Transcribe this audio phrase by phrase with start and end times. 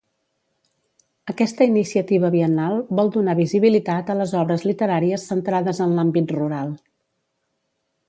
[1.33, 6.77] Aquesta iniciativa biennal vol donar visibilitat a les obres literàries centrades en l'àmbit rural.